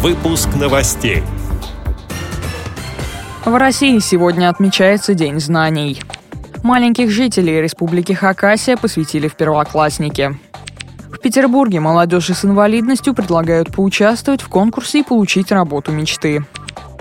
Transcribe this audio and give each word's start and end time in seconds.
Выпуск 0.00 0.50
новостей. 0.54 1.24
В 3.44 3.52
России 3.58 3.98
сегодня 3.98 4.48
отмечается 4.48 5.12
День 5.12 5.40
знаний. 5.40 6.00
Маленьких 6.62 7.10
жителей 7.10 7.60
Республики 7.60 8.12
Хакасия 8.12 8.76
посвятили 8.76 9.26
в 9.26 9.34
первоклассники. 9.34 10.38
В 11.10 11.18
Петербурге 11.18 11.80
молодежи 11.80 12.34
с 12.34 12.44
инвалидностью 12.44 13.12
предлагают 13.12 13.74
поучаствовать 13.74 14.40
в 14.40 14.48
конкурсе 14.48 15.00
и 15.00 15.02
получить 15.02 15.50
работу 15.50 15.90
мечты. 15.90 16.44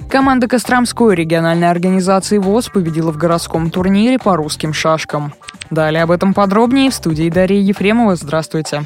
Команда 0.09 0.47
Костромской 0.47 1.13
региональной 1.13 1.69
организации 1.69 2.39
ВОЗ 2.39 2.69
победила 2.69 3.11
в 3.11 3.17
городском 3.17 3.69
турнире 3.69 4.17
по 4.17 4.35
русским 4.35 4.73
шашкам. 4.73 5.35
Далее 5.69 6.01
об 6.01 6.09
этом 6.09 6.33
подробнее 6.33 6.89
в 6.89 6.95
студии 6.95 7.29
Дарья 7.29 7.61
Ефремова. 7.61 8.15
Здравствуйте. 8.15 8.85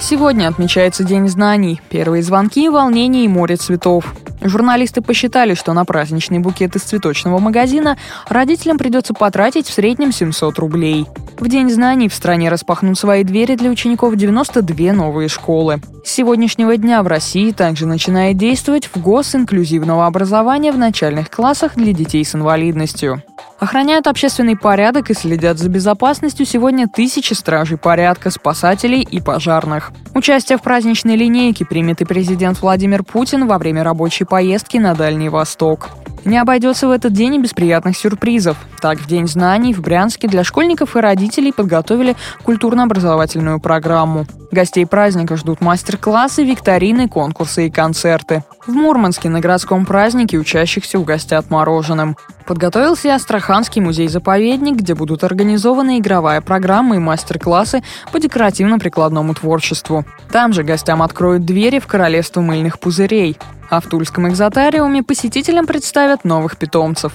Сегодня 0.00 0.48
отмечается 0.48 1.04
День 1.04 1.28
знаний. 1.28 1.80
Первые 1.90 2.22
звонки, 2.22 2.68
волнение 2.70 3.26
и 3.26 3.28
море 3.28 3.56
цветов. 3.56 4.14
Журналисты 4.40 5.02
посчитали, 5.02 5.54
что 5.54 5.74
на 5.74 5.84
праздничный 5.84 6.38
букет 6.38 6.74
из 6.74 6.82
цветочного 6.82 7.38
магазина 7.38 7.98
родителям 8.26 8.78
придется 8.78 9.12
потратить 9.12 9.66
в 9.66 9.72
среднем 9.72 10.10
700 10.10 10.58
рублей. 10.58 11.06
В 11.40 11.48
День 11.48 11.70
знаний 11.70 12.10
в 12.10 12.14
стране 12.14 12.50
распахнут 12.50 12.98
свои 12.98 13.24
двери 13.24 13.56
для 13.56 13.70
учеников 13.70 14.14
92 14.14 14.92
новые 14.92 15.30
школы. 15.30 15.80
С 16.04 16.10
сегодняшнего 16.10 16.76
дня 16.76 17.02
в 17.02 17.06
России 17.06 17.50
также 17.52 17.86
начинает 17.86 18.36
действовать 18.36 18.90
в 18.92 19.00
ГОС 19.00 19.34
инклюзивного 19.34 20.04
образования 20.04 20.70
в 20.70 20.76
начальных 20.76 21.30
классах 21.30 21.76
для 21.76 21.94
детей 21.94 22.26
с 22.26 22.34
инвалидностью. 22.34 23.22
Охраняют 23.58 24.06
общественный 24.06 24.54
порядок 24.54 25.10
и 25.10 25.14
следят 25.14 25.58
за 25.58 25.70
безопасностью 25.70 26.44
сегодня 26.44 26.86
тысячи 26.86 27.32
стражей 27.32 27.78
порядка, 27.78 28.30
спасателей 28.30 29.00
и 29.00 29.18
пожарных. 29.18 29.92
Участие 30.14 30.58
в 30.58 30.62
праздничной 30.62 31.16
линейке 31.16 31.64
примет 31.64 32.02
и 32.02 32.04
президент 32.04 32.60
Владимир 32.60 33.02
Путин 33.02 33.46
во 33.46 33.56
время 33.56 33.82
рабочей 33.82 34.24
поездки 34.24 34.76
на 34.76 34.94
Дальний 34.94 35.30
Восток. 35.30 35.88
Не 36.24 36.38
обойдется 36.38 36.86
в 36.86 36.90
этот 36.90 37.12
день 37.12 37.36
и 37.36 37.38
без 37.38 37.52
приятных 37.54 37.96
сюрпризов. 37.96 38.56
Так, 38.80 38.98
в 38.98 39.06
День 39.06 39.26
знаний 39.26 39.72
в 39.72 39.80
Брянске 39.80 40.28
для 40.28 40.44
школьников 40.44 40.96
и 40.96 41.00
родителей 41.00 41.52
подготовили 41.52 42.16
культурно-образовательную 42.42 43.60
программу. 43.60 44.26
Гостей 44.50 44.84
праздника 44.84 45.36
ждут 45.36 45.60
мастер-классы, 45.60 46.44
викторины, 46.44 47.08
конкурсы 47.08 47.68
и 47.68 47.70
концерты. 47.70 48.44
В 48.66 48.72
Мурманске 48.72 49.28
на 49.28 49.40
городском 49.40 49.86
празднике 49.86 50.38
учащихся 50.38 50.98
угостят 50.98 51.50
мороженым. 51.50 52.16
Подготовился 52.46 53.08
и 53.08 53.10
Астраханский 53.12 53.80
музей-заповедник, 53.80 54.76
где 54.76 54.94
будут 54.94 55.22
организованы 55.22 55.98
игровая 55.98 56.40
программа 56.40 56.96
и 56.96 56.98
мастер-классы 56.98 57.82
по 58.12 58.18
декоративно-прикладному 58.18 59.34
творчеству. 59.34 60.04
Там 60.32 60.52
же 60.52 60.64
гостям 60.64 61.00
откроют 61.00 61.44
двери 61.44 61.78
в 61.78 61.86
королевство 61.86 62.40
мыльных 62.40 62.80
пузырей. 62.80 63.38
А 63.70 63.80
в 63.80 63.86
Тульском 63.86 64.28
экзотариуме 64.28 65.02
посетителям 65.02 65.66
представят 65.66 66.24
новых 66.24 66.56
питомцев. 66.56 67.12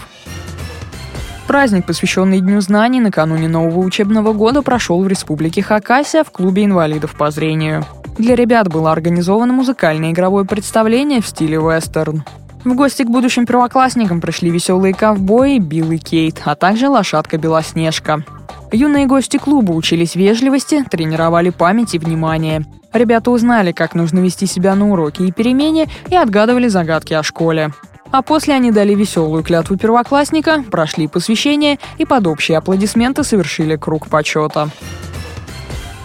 Праздник, 1.47 1.85
посвященный 1.85 2.39
Дню 2.39 2.59
знаний, 2.61 3.01
накануне 3.01 3.47
нового 3.47 3.79
учебного 3.79 4.33
года 4.33 4.61
прошел 4.61 5.03
в 5.03 5.07
Республике 5.07 5.61
Хакасия 5.61 6.23
в 6.23 6.31
клубе 6.31 6.65
инвалидов 6.65 7.15
по 7.15 7.29
зрению. 7.29 7.85
Для 8.17 8.35
ребят 8.35 8.69
было 8.69 8.91
организовано 8.91 9.53
музыкальное 9.53 10.11
игровое 10.11 10.45
представление 10.45 11.21
в 11.21 11.27
стиле 11.27 11.57
вестерн. 11.57 12.23
В 12.63 12.73
гости 12.73 13.03
к 13.03 13.09
будущим 13.09 13.45
первоклассникам 13.45 14.21
пришли 14.21 14.49
веселые 14.49 14.93
ковбои 14.93 15.59
Билл 15.59 15.91
и 15.91 15.97
Кейт, 15.97 16.41
а 16.45 16.55
также 16.55 16.89
лошадка 16.89 17.37
Белоснежка. 17.37 18.23
Юные 18.71 19.05
гости 19.05 19.37
клуба 19.37 19.73
учились 19.73 20.15
вежливости, 20.15 20.83
тренировали 20.89 21.51
память 21.51 21.93
и 21.93 21.99
внимание. 21.99 22.65
Ребята 22.95 23.29
узнали, 23.29 23.73
как 23.73 23.93
нужно 23.93 24.19
вести 24.19 24.45
себя 24.45 24.73
на 24.73 24.89
уроке 24.89 25.25
и 25.25 25.31
перемене, 25.33 25.89
и 26.09 26.15
отгадывали 26.15 26.69
загадки 26.69 27.13
о 27.13 27.23
школе. 27.23 27.71
А 28.09 28.21
после 28.21 28.53
они 28.53 28.71
дали 28.71 28.95
веселую 28.95 29.43
клятву 29.43 29.75
первоклассника, 29.75 30.63
прошли 30.71 31.09
посвящение 31.09 31.77
и 31.97 32.05
под 32.05 32.25
общие 32.25 32.57
аплодисменты 32.57 33.25
совершили 33.25 33.75
круг 33.75 34.07
почета. 34.07 34.69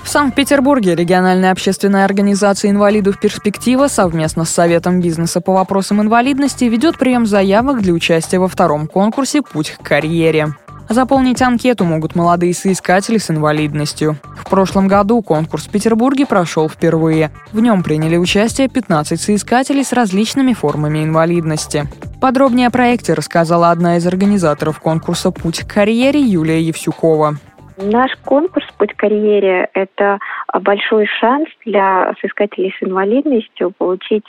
В 0.02 0.08
Санкт-Петербурге 0.08 0.96
региональная 0.96 1.52
общественная 1.52 2.04
организация 2.04 2.72
инвалидов 2.72 3.20
«Перспектива» 3.20 3.86
совместно 3.86 4.44
с 4.44 4.50
Советом 4.50 5.00
бизнеса 5.00 5.40
по 5.40 5.52
вопросам 5.52 6.02
инвалидности 6.02 6.64
ведет 6.64 6.98
прием 6.98 7.24
заявок 7.24 7.82
для 7.82 7.92
участия 7.92 8.40
во 8.40 8.48
втором 8.48 8.88
конкурсе 8.88 9.42
«Путь 9.42 9.76
к 9.80 9.86
карьере». 9.86 10.56
Заполнить 10.90 11.40
анкету 11.40 11.84
могут 11.84 12.16
молодые 12.16 12.52
соискатели 12.52 13.18
с 13.18 13.30
инвалидностью. 13.30 14.16
В 14.36 14.50
прошлом 14.50 14.88
году 14.88 15.22
конкурс 15.22 15.68
в 15.68 15.70
Петербурге 15.70 16.26
прошел 16.26 16.68
впервые. 16.68 17.30
В 17.52 17.60
нем 17.60 17.84
приняли 17.84 18.16
участие 18.16 18.68
15 18.68 19.20
соискателей 19.20 19.84
с 19.84 19.92
различными 19.92 20.52
формами 20.52 21.04
инвалидности. 21.04 21.84
Подробнее 22.20 22.66
о 22.66 22.70
проекте 22.72 23.14
рассказала 23.14 23.70
одна 23.70 23.98
из 23.98 24.06
организаторов 24.08 24.80
конкурса 24.80 25.30
«Путь 25.30 25.60
к 25.60 25.72
карьере» 25.72 26.20
Юлия 26.20 26.60
Евсюкова. 26.60 27.36
Наш 27.76 28.10
конкурс 28.24 28.66
«Путь 28.76 28.92
к 28.92 28.98
карьере»– 28.98 29.68
это 29.74 30.18
большой 30.58 31.06
шанс 31.06 31.48
для 31.64 32.14
соискателей 32.20 32.74
с 32.78 32.82
инвалидностью 32.82 33.72
получить 33.76 34.24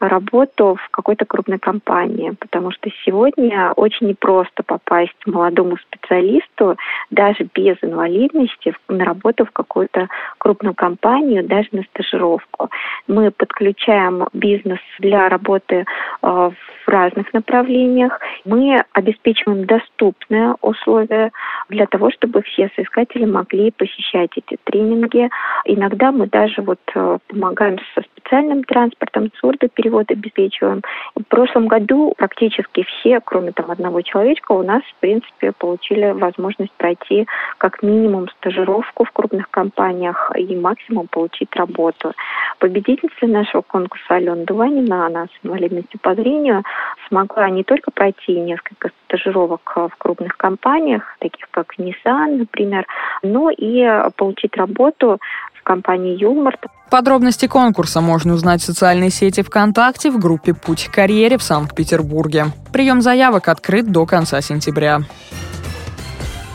работу 0.00 0.76
в 0.76 0.88
какой-то 0.90 1.24
крупной 1.24 1.58
компании, 1.58 2.30
потому 2.38 2.70
что 2.70 2.90
сегодня 3.04 3.72
очень 3.72 4.08
непросто 4.08 4.62
попасть 4.62 5.16
молодому 5.26 5.76
специалисту 5.78 6.76
даже 7.10 7.48
без 7.54 7.76
инвалидности 7.82 8.74
на 8.88 9.04
работу 9.04 9.44
в 9.44 9.50
какую-то 9.50 10.08
крупную 10.46 10.74
компанию, 10.74 11.42
даже 11.42 11.68
на 11.72 11.82
стажировку. 11.82 12.70
Мы 13.08 13.32
подключаем 13.32 14.28
бизнес 14.32 14.78
для 15.00 15.28
работы 15.28 15.74
э, 15.74 15.84
в 16.22 16.88
разных 16.88 17.32
направлениях. 17.34 18.20
Мы 18.44 18.80
обеспечиваем 18.92 19.64
доступные 19.64 20.54
условия 20.60 21.32
для 21.68 21.86
того, 21.86 22.12
чтобы 22.12 22.42
все 22.42 22.70
соискатели 22.76 23.24
могли 23.24 23.72
посещать 23.72 24.30
эти 24.36 24.56
тренинги. 24.62 25.28
Иногда 25.64 26.12
мы 26.12 26.28
даже 26.28 26.62
вот 26.62 26.78
э, 26.94 27.18
помогаем 27.26 27.78
со 27.96 28.02
специальным 28.26 28.64
транспортом, 28.64 29.30
сурдоперевод 29.40 30.10
обеспечиваем. 30.10 30.82
В 31.14 31.22
прошлом 31.24 31.68
году 31.68 32.14
практически 32.16 32.84
все, 32.84 33.20
кроме 33.20 33.52
там 33.52 33.70
одного 33.70 34.02
человечка, 34.02 34.52
у 34.52 34.62
нас, 34.62 34.82
в 34.82 35.00
принципе, 35.00 35.52
получили 35.52 36.10
возможность 36.10 36.72
пройти 36.72 37.26
как 37.58 37.82
минимум 37.82 38.28
стажировку 38.38 39.04
в 39.04 39.10
крупных 39.12 39.48
компаниях 39.50 40.32
и 40.36 40.56
максимум 40.56 41.06
получить 41.08 41.54
работу. 41.54 42.12
Победительница 42.58 43.26
нашего 43.26 43.62
конкурса 43.62 44.14
Алена 44.14 44.44
Дуванина, 44.44 45.06
она 45.06 45.26
с 45.26 45.46
инвалидностью 45.46 46.00
по 46.00 46.14
зрению, 46.14 46.64
смогла 47.08 47.48
не 47.50 47.64
только 47.64 47.90
пройти 47.90 48.32
несколько 48.40 48.90
стажировок 49.06 49.72
в 49.76 49.90
крупных 49.98 50.36
компаниях, 50.36 51.16
таких 51.20 51.48
как 51.50 51.74
Nissan, 51.78 52.38
например, 52.38 52.86
но 53.22 53.50
и 53.50 53.86
получить 54.16 54.56
работу 54.56 55.18
компании 55.66 56.16
Юлмарт. 56.16 56.60
Подробности 56.90 57.46
конкурса 57.46 58.00
можно 58.00 58.32
узнать 58.32 58.62
в 58.62 58.64
социальной 58.64 59.10
сети 59.10 59.42
ВКонтакте 59.42 60.10
в 60.10 60.18
группе 60.18 60.54
«Путь 60.54 60.86
к 60.86 60.94
карьере» 60.94 61.36
в 61.36 61.42
Санкт-Петербурге. 61.42 62.46
Прием 62.72 63.02
заявок 63.02 63.48
открыт 63.48 63.90
до 63.90 64.06
конца 64.06 64.40
сентября. 64.40 65.00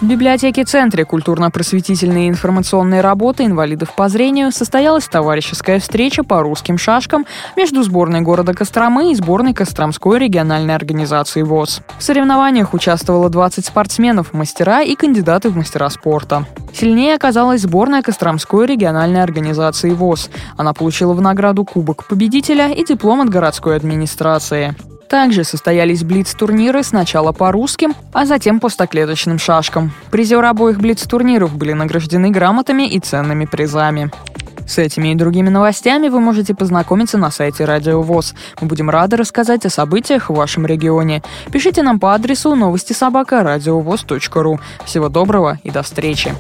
В 0.01 0.03
библиотеке-центре 0.03 1.06
культурно-просветительной 1.06 2.25
и 2.25 2.29
информационной 2.29 3.01
работы 3.01 3.45
инвалидов 3.45 3.94
по 3.95 4.09
зрению 4.09 4.51
состоялась 4.51 5.07
товарищеская 5.07 5.79
встреча 5.79 6.23
по 6.23 6.41
русским 6.41 6.79
шашкам 6.79 7.28
между 7.56 7.84
сборной 7.84 8.22
города 8.22 8.56
Костромы 8.56 9.12
и 9.12 9.16
сборной 9.16 9.53
Костромской 9.53 10.17
региональной 10.17 10.73
организации 10.73 11.44
ВОЗ. 11.44 11.81
В 12.00 12.01
соревнованиях 12.01 12.73
участвовало 12.73 13.29
20 13.29 13.63
спортсменов, 13.63 14.34
мастера 14.34 14.81
и 14.81 14.95
кандидаты 14.95 15.50
в 15.51 15.56
мастера 15.56 15.88
спорта. 15.91 16.47
Сильнее 16.73 17.13
оказалась 17.13 17.62
сборная 17.62 18.01
Костромской 18.01 18.66
региональной 18.66 19.22
организации 19.22 19.91
ВОЗ. 19.91 20.31
Она 20.57 20.73
получила 20.73 21.13
в 21.13 21.22
награду 21.22 21.63
Кубок 21.63 22.07
победителя 22.07 22.72
и 22.73 22.83
диплом 22.83 23.21
от 23.21 23.30
городской 23.30 23.75
администрации. 23.75 24.75
Также 25.12 25.44
состоялись 25.44 26.06
блиц-турниры 26.06 26.84
сначала 26.84 27.34
по 27.34 27.52
русским, 27.52 27.94
а 28.13 28.25
затем 28.25 28.62
по 28.62 28.69
стоклеточным 28.69 29.40
шашкам. 29.40 29.92
Призеры 30.10 30.48
обоих 30.48 30.80
блиц-турниров 30.80 31.54
были 31.54 31.74
награждены 31.74 32.30
грамотами 32.30 32.88
и 32.88 32.98
ценными 32.98 33.44
призами. 33.44 34.10
С 34.66 34.78
этими 34.78 35.10
и 35.10 35.16
другими 35.16 35.50
новостями 35.50 36.08
вы 36.08 36.22
можете 36.22 36.56
познакомиться 36.56 37.18
на 37.18 37.30
сайте 37.30 37.66
Радио 37.66 38.02
ВОЗ. 38.02 38.36
Мы 38.62 38.69
будем 38.69 38.90
рады 38.90 39.18
рассказать 39.18 39.66
о 39.66 39.69
событиях 39.69 40.30
в 40.30 40.34
вашем 40.34 40.66
регионе. 40.66 41.22
Пишите 41.52 41.84
нам 41.84 42.00
по 42.00 42.14
адресу 42.14 42.56
новости 42.56 42.94
собака 42.94 43.44
ру. 44.44 44.62
Всего 44.86 45.10
доброго 45.10 45.60
и 45.66 45.72
до 45.72 45.84
встречи. 45.84 46.34